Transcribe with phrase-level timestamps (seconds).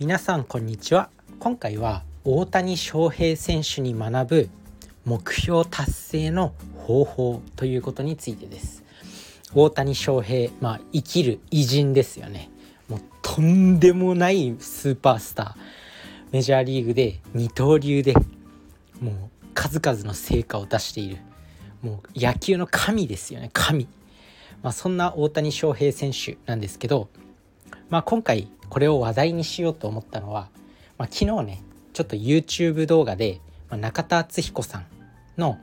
[0.00, 1.08] 皆さんこんにちは。
[1.38, 4.50] 今回は大谷翔平選手に学ぶ
[5.04, 8.82] 目標達成の方法ということについてです。
[9.54, 12.50] 大谷翔平まあ生きる偉人ですよね。
[12.88, 15.54] もうとんでもないスーパースター。
[16.32, 18.14] メジャーリーグで二刀流で
[19.00, 19.14] もう
[19.54, 21.18] 数々の成果を出している。
[21.82, 23.48] もう野球の神ですよね。
[23.52, 23.86] 神。
[24.60, 27.08] まあ、そんな大谷翔平選手なんですけど、
[27.90, 30.48] まあ、今回これを話題にしようと思ったのは、
[30.98, 34.86] まあ、昨日ねちょっと YouTube 動画で、まあ、中田敦彦さん
[35.36, 35.58] の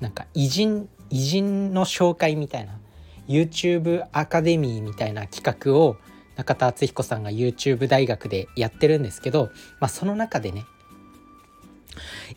[0.00, 2.78] なんか偉人偉人の紹介みたいな
[3.28, 5.96] YouTube アカデミーみたいな企画を
[6.36, 9.50] 中田敦彦さんが YouTube 大学でやってるんですけど、
[9.80, 10.64] まあ、その中でね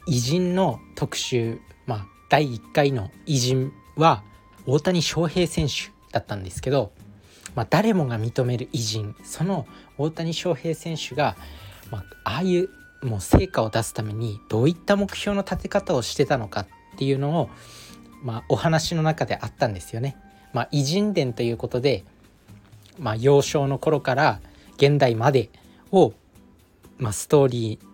[0.08, 4.23] 偉人の特集、まあ、第1回の偉人は
[4.66, 6.91] 大谷翔平選手だったんですけど、
[7.57, 9.66] まあ、誰もが認める偉人その
[9.97, 11.36] 大谷翔平選手が、
[11.89, 12.69] まあ、ああいう
[13.02, 16.67] もう成果を出すためにどういった目標の立て方をしてたのかっ
[17.00, 17.50] ていうのを、
[18.22, 20.17] まあ、お話の中であったんですよね。
[20.53, 22.05] まあ、偉人伝ということで、
[23.00, 24.39] まあ、幼少の頃から
[24.75, 25.50] 現代まで
[25.91, 26.13] を、
[27.00, 27.85] まあ、ストーリー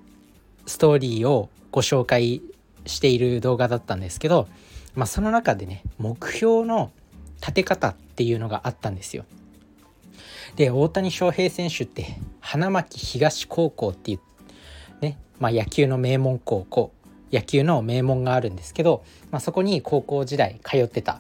[0.68, 2.42] ストーリーをご紹介
[2.86, 4.50] している動画だったんですけど、
[4.94, 6.92] まあ、その中でね目標の
[7.38, 9.24] 立て方っていうのがあったんですよ。
[10.56, 14.20] で大谷翔平選手って花巻東高校っていう
[15.02, 16.92] ね、まあ、野球の名門高校
[17.32, 21.20] 野球の名門があるんですけど、まあ、そこに高校時代通ってた。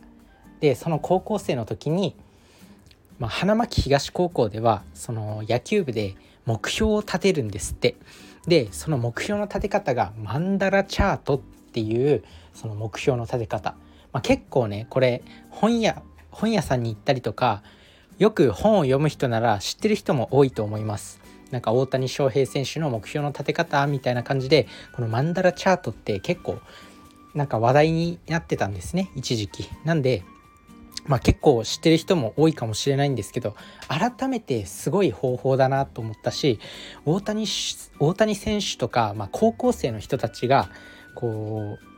[0.60, 2.16] でその高校生の時に、
[3.20, 6.16] まあ、花巻東高校ではその野球部で
[6.46, 7.96] 目標を立てるんですって。
[8.48, 13.72] でその目標の立て方がマンダラチャートっていうその目標の立て方、
[14.12, 17.64] まあ、結構ねこれ本屋本屋さんに行ったりとか
[18.20, 21.22] よく本を読む人なら知ってる人も多いと思います。
[21.52, 26.60] なんか大谷翔平選手の目標の立て方みたいな感じでこのマンダラチャートって結構
[27.36, 29.70] なんか話題になってたんですね一時期。
[29.84, 30.24] なんで
[31.06, 33.56] まあ結構知ってる人も多いかもしれないんですけど
[33.88, 36.60] 改めてすごい方法だなと思ったし
[37.06, 37.46] 大谷
[38.00, 40.70] 大谷選手とか、まあ、高校生の人たちが
[41.16, 41.94] こう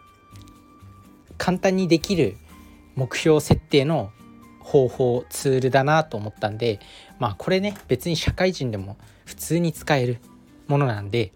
[1.38, 2.38] 簡単にできる
[2.96, 4.12] 目標設定の
[4.66, 6.80] 方法ツールだなと思ったんで
[7.20, 10.18] まあこれね別に社会人でも普通に使える
[10.68, 11.32] ものなんで、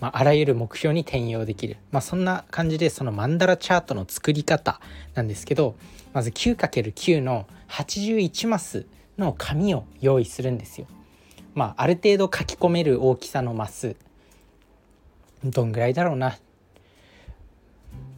[0.00, 4.80] まあ、あらゆる目標に転用できる、まあ、そんな感じでそのマンダラチャートの作り方
[5.14, 5.76] なんですけど
[6.14, 8.86] まず 9×9 の81マス
[9.18, 10.86] の紙を用意するんですよ。
[11.54, 13.96] まあ、ある程度書き込める大きさのマス
[15.44, 16.38] どんぐらいだろうな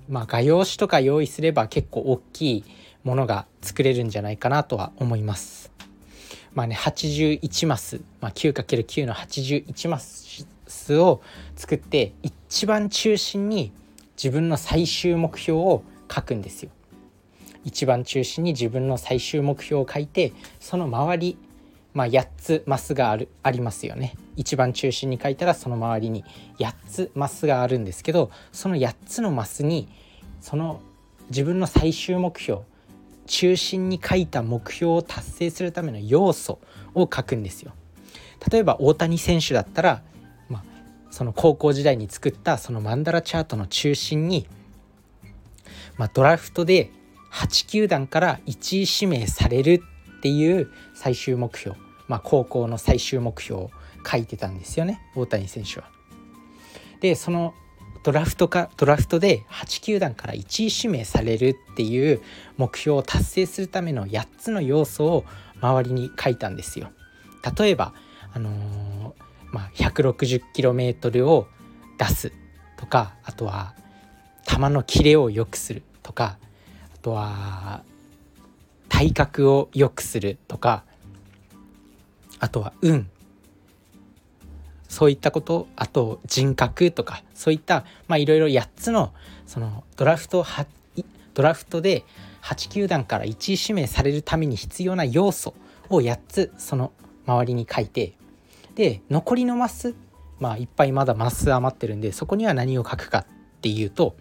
[0.09, 2.65] まあ画用紙とか用意すれば結構大きい
[3.05, 5.71] ものが作れるんじゃないかなとは思います。
[6.55, 11.23] まあね81マス、まあ、9×9 の81マスを
[11.57, 13.73] 作って一番中心に
[14.17, 16.71] 自分の最終目標を書くんですよ。
[17.65, 21.39] 一番中心に自分の最終目標を書いてその周り、
[21.93, 24.15] まあ、8つマスがあるありますよね。
[24.37, 26.25] 一番中心に書いたらその周りに
[26.59, 29.89] 8つマスがあるんですけどその8つのマスに
[30.41, 30.81] その
[31.29, 32.63] 自分の最終目標
[33.31, 36.59] 中心に書いた目標を達成するための要素
[36.95, 37.73] を書くんですよ。
[38.51, 40.03] 例えば大谷選手だったら、
[40.49, 40.65] まあ、
[41.13, 44.49] その高校時代に作ったそのマンダラチャートの中心に、
[45.97, 46.91] まあ、ドラフトで
[47.33, 49.81] 8球団から1位指名される
[50.19, 51.77] っていう最終目標、
[52.09, 53.71] まあ、高校の最終目標を
[54.05, 55.89] 書いてたんですよね大谷選手は。
[57.01, 57.55] でその
[58.03, 62.23] ドラフトかドラフトで8球団から1位指名されるっていう
[62.57, 65.25] 目標を達成するための8つの要素を
[65.61, 66.91] 周りに書いたんですよ。
[67.59, 67.93] 例えば、
[68.33, 69.13] あのー、
[69.53, 71.47] まあ、160km を
[71.99, 72.33] 出す
[72.79, 73.75] とかあとは
[74.47, 76.39] 球のキレを良くするとか
[76.95, 77.83] あとは
[78.89, 80.85] 体格を良くするとか
[82.39, 83.09] あとは運
[85.01, 89.15] そういったことあと人格とかそういったまいろいろ8つの
[89.47, 90.45] そのドラフト
[91.33, 92.05] ドラフトで
[92.43, 95.55] 8球団から1位指名されるために必要な要素
[95.89, 96.93] を8つその
[97.27, 98.13] 周りに書いて
[98.75, 99.95] で残りのマス
[100.39, 103.27] まあいっぱいまだマス余ってるんでそこには何を書くかっ
[103.63, 104.17] ていうと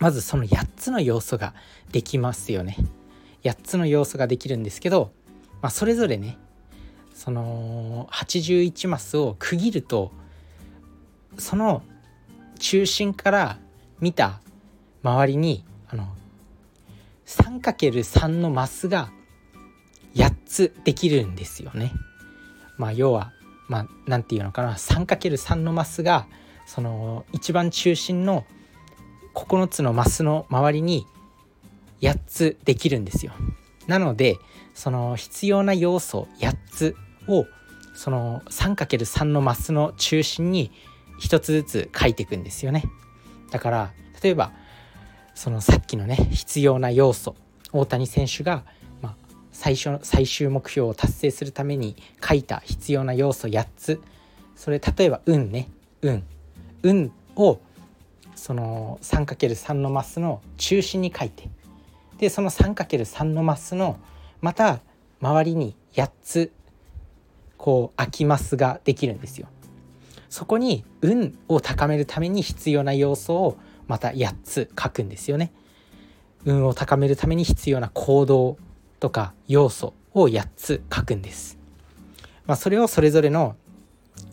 [0.00, 1.54] まずその8つの要素が
[1.92, 2.76] できますよね。
[3.42, 5.12] 8つの要素ができるんですけど、
[5.62, 6.36] まあ、それぞれね
[7.14, 10.12] その81マスを区切ると
[11.38, 11.82] その
[12.58, 13.58] 中心から
[14.00, 14.40] 見た
[15.02, 16.08] 周りにあの
[17.26, 19.10] 3×3 のマスが
[20.14, 21.92] 8つできるんですよね。
[22.76, 23.32] まあ要は
[23.68, 26.26] まあ何て言うのかな 3×3 のマスが
[26.66, 28.44] その一番中心の
[29.34, 31.06] 9つのマスの周りに
[32.00, 33.32] 8つできるんですよ。
[33.86, 34.38] なので
[34.74, 36.96] その必要な要素8つ
[37.28, 37.46] を
[37.94, 40.72] その 3×3 のマスの中心に
[41.20, 42.84] 1つずつ書いていくんですよね。
[43.50, 43.92] だから
[44.22, 44.52] 例えば
[45.34, 47.36] そのさっきのね必要な要素
[47.72, 48.64] 大谷選手が、
[49.00, 49.16] まあ、
[49.52, 51.96] 最初最終目標を達成するために
[52.26, 54.00] 書いた必要な要素8つ。
[54.56, 55.68] それ例えば運ね。
[56.02, 56.24] 運。
[56.82, 57.60] 運を
[58.34, 61.48] その 3×3 のマスの中心に書いて
[62.24, 63.98] でその 3×3 のマスの
[64.40, 64.80] また
[65.20, 66.52] 周りに8つ
[67.58, 69.48] こう空きマスができるんですよ。
[70.30, 75.52] そこに運を高めるために必要な要素をまた8つ書くんですよね。
[76.46, 78.56] 運を高めるために必要な行動
[79.00, 81.58] とか要素を8つ書くんです。
[82.46, 83.54] まあ、それをそれぞれの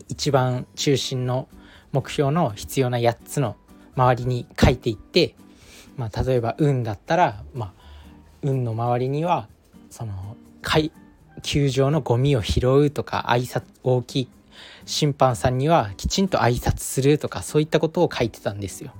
[0.08, 1.50] 一番中心の
[1.92, 3.58] 目標の必要な8つの
[3.96, 5.36] 周りに書いていって、
[5.98, 7.81] まあ、例えば運だったら、まあ、
[8.42, 9.48] 運の周りには
[9.90, 10.36] その
[11.44, 14.30] 球場のゴミを拾うとか挨拶大きい
[14.86, 18.92] 審判さんにはきちんと挨拶するとかそういったことを書いてたんですよ。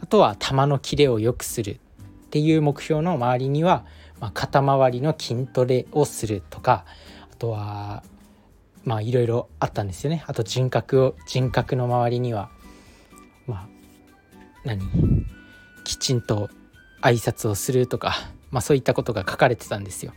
[0.00, 1.72] あとは球のキレを良くする
[2.26, 3.84] っていう目標の周りには、
[4.20, 6.84] まあ、肩周りの筋トレをするとか
[7.32, 8.02] あとは
[8.84, 10.22] まあいろいろあったんですよね。
[10.26, 12.50] あと人格を人格の周りには
[13.46, 13.68] まあ
[14.64, 14.80] 何？
[15.84, 16.50] きちんと
[17.00, 18.14] 挨拶をするとか、
[18.50, 20.12] まあ、そういったことが書かれてたんですよ。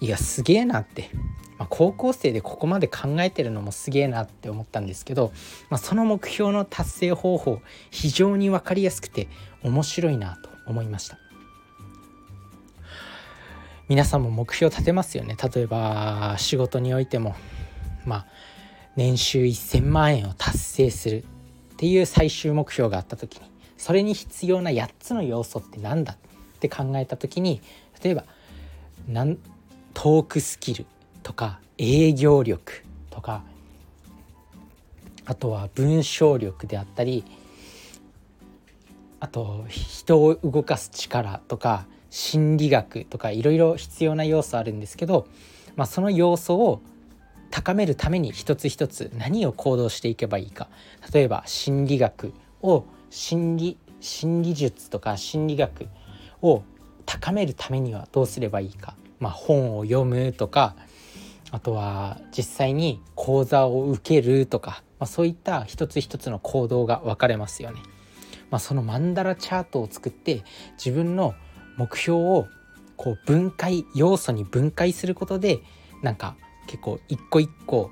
[0.00, 1.10] いやすげえなって。
[1.58, 5.30] まあ、高校生でここまで考えてるのもすげえなって思ったんですけど、
[5.68, 7.60] まあ、その目標の達成方法
[7.90, 9.28] 非常に分かりやすくて
[9.62, 11.18] 面白いなと思いました。
[13.88, 15.36] 皆さんも目標立てますよね。
[15.54, 17.34] 例えば仕事においても
[18.06, 18.26] まあ
[18.96, 21.24] 年収1000万円を達成する
[21.74, 26.16] っていう最終目標があった時にそれに必要な8つの要素って何だ？
[26.60, 27.62] って考えた時に
[28.04, 28.24] 例えば
[29.08, 29.38] なん
[29.94, 30.86] トークスキル
[31.22, 33.42] とか営業力とか
[35.24, 37.24] あとは文章力であったり
[39.20, 45.28] あと人を動かす力とか心理学とかいろいろ必要な要素あるんですけど、
[45.76, 46.82] まあ、その要素を
[47.50, 50.68] 高めるために一つ一つ何を行動していけばいいか。
[51.12, 55.86] 例えば心理学を心理心理術とか心理学
[56.42, 56.62] を
[57.06, 60.76] 高めるためにはどうすればいいか、まあ、本を読むとか
[61.50, 67.80] あとは実際に講座を受けるとか、まあ、そういった一つ一つの行動が分かれますよね。
[68.50, 70.42] まあ、そのマンダラチャートを作って
[70.76, 71.34] 自分の
[71.76, 72.46] 目標を
[72.96, 75.60] こう分解要素に分解することで
[76.02, 77.90] なんか結構一個一個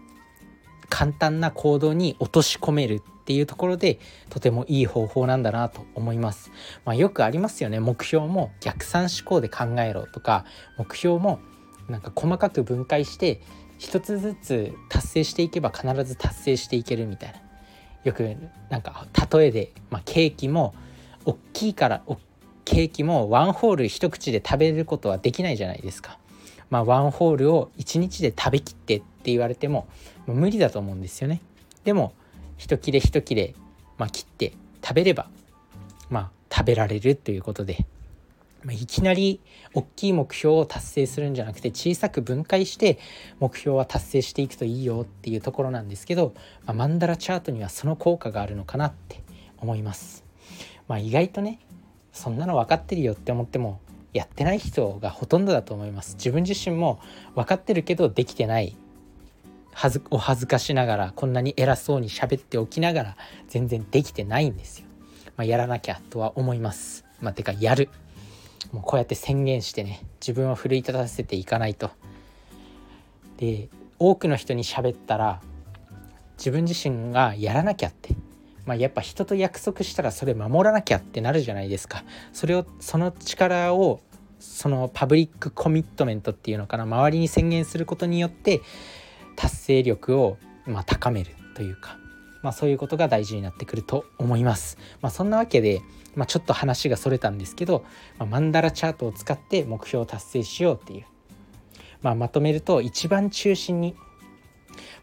[0.89, 3.99] 簡単な行動に落とし込めるっていうところで
[4.31, 6.51] とてもいい方法なんだなと思います。
[6.87, 10.47] まあ、よくありますよね目標も逆算思考で考えろとか
[10.79, 11.39] 目標も
[11.91, 13.43] なんか細かく分解して
[13.77, 17.39] 一つずつ達成していけば必ず達成していけるみたいな
[18.05, 18.35] よく
[18.71, 20.75] なんか例えで、まあ、ケーキも
[21.27, 22.03] 大きいから
[22.65, 26.19] ケーキもワンホール一口で食べることはできないじゃないですか。
[26.71, 29.87] まあ、ワンホールを1日で食べきってって言われても
[30.27, 31.43] も無理だと思うんですよね。
[31.85, 32.15] でも
[32.59, 33.55] 一切れ一切れ、
[33.97, 34.53] まあ、切って
[34.85, 35.31] 食べれば、
[36.11, 37.87] まあ、食べられるということで
[38.65, 39.41] まあいきなり
[39.73, 42.99] 大きい目標を達成するんじゃなくて小さく分解して
[43.39, 46.35] 目標は達成していくといいよっていうところなんですけど、
[46.67, 49.23] まあ、マンダラチャートにはその効果があるのかなって
[49.59, 50.25] 思います。
[50.89, 51.61] まあ、意外とね
[52.13, 53.81] そんなの分かってるよって思っても
[54.13, 56.17] やってない人がほとんどだと思います。
[56.17, 57.01] 自分自身も
[57.35, 58.77] 分かってるけどできてない
[59.79, 63.17] はずお恥ずかしながらこんなに偉そうに喋っておきながら
[63.47, 64.89] 全然できてないんですよ。
[65.37, 67.05] まあ、やらなきゃとは思います。
[67.21, 67.89] まあ、てかやる。
[68.73, 71.93] もうこうやって宣言してね自分を奮い立たせていかないと。
[73.37, 73.69] で
[74.01, 75.41] 多くの人に喋ったら
[76.39, 78.17] 自分自身がやらなきゃって、
[78.67, 82.03] まあ、やっぱ人と約束したらそれ守らなきゃってなるじゃないですか。
[82.33, 84.01] それをその力を
[84.41, 88.61] そのパブリックコミットメントっていうのかな周りに宣言することによって
[89.39, 91.97] 達成力をま高めるというか、
[92.43, 94.77] まあ、そういうことが大事になってくると思います。
[95.01, 95.81] まあ、そんなわけで
[96.19, 97.85] まあ、ちょっと話がそれたんですけど、
[98.19, 101.05] まあ、マンダラチャートを使って目標を達成しようっていう、
[102.03, 103.95] まあ、まとめると一番中心に、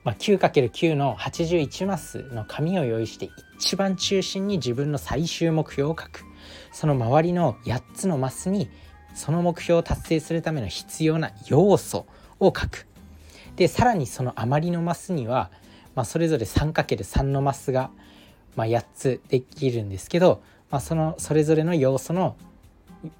[0.03, 6.25] まあ、9×9 の81マスの紙を用意して一番中心に自分の最終目標を書く。
[6.73, 8.69] その周りの8つのマスに
[9.13, 12.05] その目標を達成するための必要な要素
[12.41, 12.85] を書く。
[13.55, 15.49] でさらにその余りのマスには、
[15.95, 17.89] まあ、それぞれ 3×3 のマスが、
[18.55, 22.35] まあ、8つできるんですけど、まあ、そのそれぞれの要素の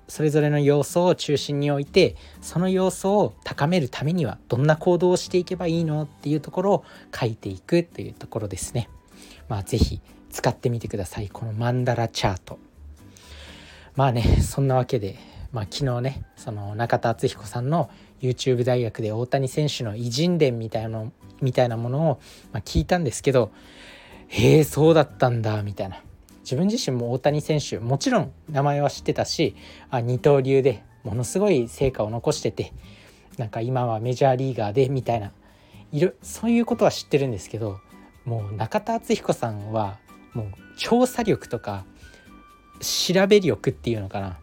[0.08, 6.86] それぞれの要素を中心に置いてその要素を高めるためにはどんな行動をしていけばいいのっていうところを
[7.18, 8.90] 書いていくというところですね。
[9.48, 10.02] まあ是非
[10.32, 12.60] 使ってみてくださいこのマンダラチャート。
[13.96, 15.18] まあねそんなわけで、
[15.54, 17.90] まあ、昨日ねその中田敦彦さんの
[18.22, 21.04] YouTube 大学で大谷選手の偉人伝みたいな
[21.42, 22.20] みたいなものを、
[22.54, 23.52] ま聞いたんですけど
[24.28, 26.02] へえそうだったんだみたいな。
[26.42, 29.56] 自分自身も大谷選手もちろん名前は知ってたし
[29.90, 32.72] あ二刀流でものすごい成果を残してて
[33.40, 35.32] なんか今はメジャーリーガーでみたいな。
[35.92, 37.80] いるそういうことは知ってるんですけど
[38.26, 39.98] もう中田敦彦さんは
[40.34, 41.86] もう調査力とか
[42.82, 44.38] 調べ力っていうのかな。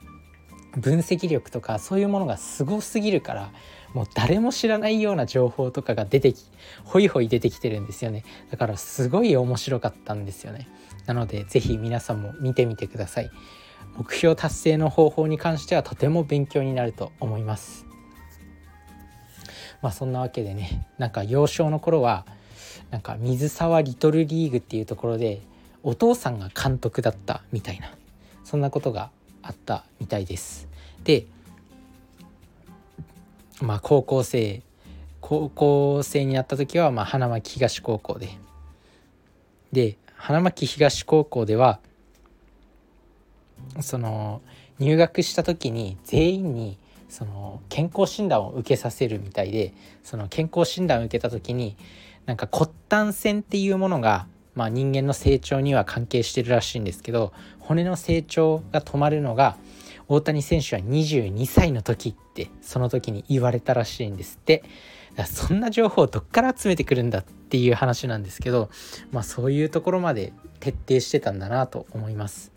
[0.77, 3.51] 分析力とかそういうものがすごすぎるから
[3.95, 6.45] もう誰も知らないような情報とかが出てき
[6.85, 8.25] ホイホイ出てきてるんですよね。
[8.51, 10.69] だからすごい面白かったんですよね。
[11.07, 13.31] なので是非皆さんも見てみてください。
[13.97, 17.85] 目標達成の方法に関してはとても勉強になると思います。
[19.83, 22.25] まあそんなわけでねなんか幼少の頃は
[22.91, 25.43] なんか水沢リトルリーグっていうところで
[25.83, 27.93] お父さんが監督だったみたいな
[28.45, 29.11] そんなことが
[29.43, 30.69] あったみたいです。
[31.05, 31.27] で
[33.61, 34.63] まあ高校生
[35.21, 38.29] 高校生になった時はまあ花巻東高校で。
[39.73, 41.81] で花巻東高校では
[43.81, 44.43] その
[44.79, 51.77] 入学した時に全員にその健康診断を受けさせるみたいでその健康診断を受けた時に
[52.27, 57.33] なんか骨端線っていうものが、まあ、人間の成長には関係してるらしいんですけど
[57.63, 59.57] 骨の成長が止まるのが
[60.09, 64.63] 大谷選手は22歳の時ってその時に言われたらしいんですって
[65.27, 68.71] そんな情報をどっから集めてくるんだっていう話なんですけど、
[69.11, 72.51] まあ、そういうところまで徹底してたんだなと思います。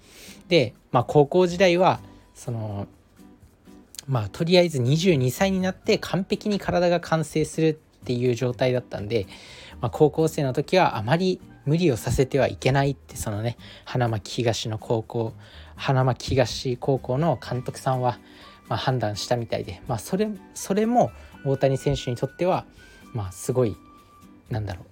[0.48, 2.00] で、まあ、高校時代は
[2.34, 2.88] その
[4.08, 7.74] まあとりあえず22歳になって完璧に体が完成するっ
[8.06, 9.28] ていう状態だったんで、
[9.82, 15.34] まあ、高校生の時はあまり無理をさせてはいけないってそのね花巻東の高校
[15.76, 18.20] 花巻東高校の監督さんは、
[18.68, 21.12] まあ、判断したみたいで、まあ、それそれも
[21.46, 22.66] 大谷選手にとっては、
[23.14, 23.76] まあ、すごい
[24.50, 24.86] なんだろう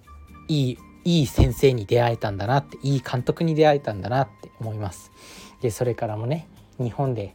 [0.48, 5.12] いいいい先生に出会えたんだなっていい監督に出会えたんだなって思います。
[5.60, 7.34] でそれからもね日本で、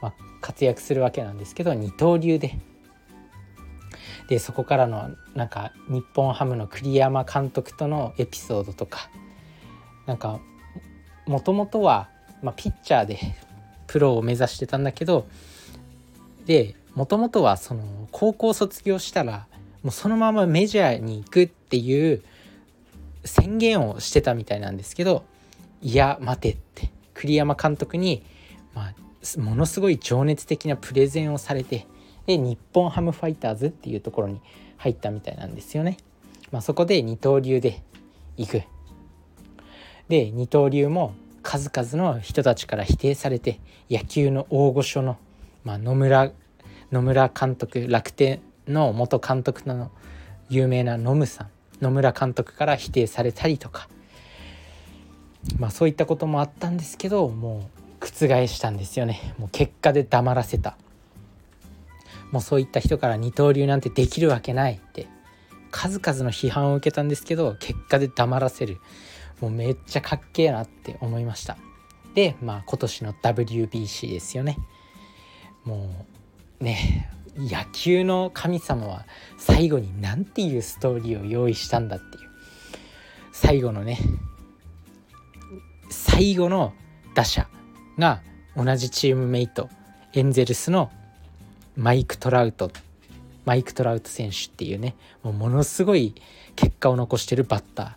[0.00, 2.58] ま、活躍するわけなんですけど二刀流で
[4.30, 9.10] でそこからのなんか日本ハムの栗山監督とのエピソードとか
[10.06, 10.40] なんか
[11.26, 12.08] もともとは、
[12.40, 13.18] まあ、ピッチャーで
[13.88, 15.26] プロを目指してたんだけど
[16.46, 19.48] でもともとはその高校卒業したら
[19.82, 22.22] もうそのままメジャーに行くっていう
[23.24, 25.24] 宣言をしてたみたいなんですけど
[25.82, 28.22] いや待てって栗山監督に、
[28.76, 31.88] まあ、ものすごい情熱的なプレゼンをされて
[32.26, 34.40] で日本ハムファイターズっていうところに
[34.78, 35.96] 入ったみたいなんですよね。
[36.50, 37.82] まあ、そこで二刀流で
[38.36, 38.62] 行く。
[40.08, 43.60] で二刀流も数々の人たちから否定されて
[43.90, 45.16] 野球の大御所の、
[45.64, 46.32] まあ、野村
[46.90, 49.90] 野村監督楽天の元監督の
[50.48, 51.50] 有名な野村さん
[51.80, 53.88] 野村監督から否定されたりとか、
[55.58, 60.76] まあ、そういったこともあったんですけどもう覆したんですよねもう結果で黙らせた
[62.30, 65.08] もうそういった人から二刀流なんてできるわけないって
[65.70, 68.80] 数々の批判を受けたんですけど結果で黙らせる。
[69.40, 71.56] もうめっちゃかっけえなって思いました。
[72.14, 74.58] でまあ今年の WBC ですよね。
[75.64, 76.06] も
[76.60, 79.06] うね野球の神様は
[79.38, 82.30] 最後に何ていうストーリーを用意したんだっていう。
[83.32, 83.98] 最後のね
[85.88, 86.74] 最後の
[87.14, 87.48] 打者
[87.98, 88.22] が
[88.56, 89.68] 同じチームメイト
[90.12, 90.90] エンゼルスの
[91.76, 92.70] マイク・トラウト
[93.44, 96.14] マイク・トラウト選手っていうねもうものすごい
[96.56, 97.86] 結果を残してるバッター。
[97.86, 97.96] も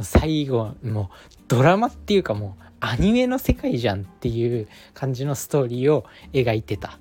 [0.00, 1.06] う最後もう
[1.48, 6.98] ドラマっていうかもうアニメの世界じゃんっていう感じのストーリーを描いてた、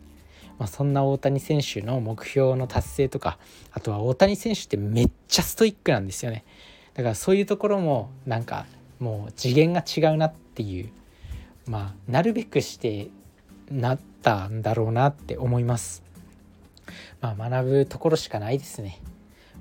[0.59, 3.39] まあ、そんな大谷選手の目標の達成とか
[3.71, 6.43] あとは大谷選手ってめっちゃストイックなんですよね。
[6.93, 8.65] だからそういうところもなんか
[8.99, 10.89] もう次元が違うなっていう。
[11.67, 13.09] まあなるべくして
[13.69, 16.03] なったんだろうなって思います。
[17.21, 19.01] まあ、学ぶところしかないですね。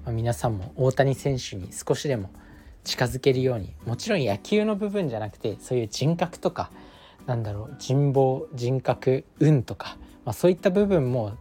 [0.04, 2.30] まあ、皆さんも大谷選手に少しでも
[2.84, 6.70] 近づけるようにもちろん野球の部分じゃなくてそういう人格とか
[7.26, 11.36] なんだろう人望人格運とか、まあ、そういった部分も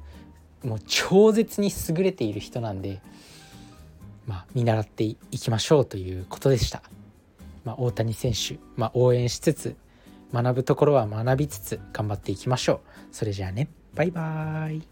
[0.62, 3.02] もう超絶に優れている人なんで
[4.30, 6.84] まあ、見習っていきましょうということでした。
[7.66, 9.76] まあ、大谷選手、まあ、応援しつつ
[10.32, 12.80] 学ぶところは学びつつ頑張っていきましょう。
[13.12, 14.84] それじゃあねバイバーイ